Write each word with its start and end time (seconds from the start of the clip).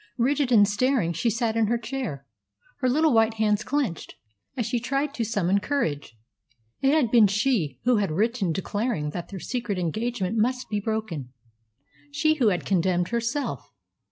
Rigid 0.17 0.51
and 0.51 0.67
staring, 0.67 1.13
she 1.13 1.29
sat 1.29 1.55
in 1.55 1.67
her 1.67 1.77
chair, 1.77 2.25
her 2.79 2.89
little 2.89 3.13
white 3.13 3.35
hands 3.35 3.63
clenched, 3.63 4.15
as 4.57 4.65
she 4.65 4.79
tried 4.79 5.13
to 5.13 5.23
summon 5.23 5.59
courage. 5.59 6.17
It 6.81 6.91
had 6.95 7.11
been 7.11 7.27
she 7.27 7.77
who 7.83 7.97
had 7.97 8.09
written 8.09 8.51
declaring 8.51 9.11
that 9.11 9.29
their 9.29 9.39
secret 9.39 9.77
engagement 9.77 10.37
must 10.39 10.69
be 10.71 10.79
broken, 10.79 11.31
she 12.11 12.33
who 12.39 12.47
had 12.47 12.65
condemned 12.65 13.09
herself. 13.09 13.69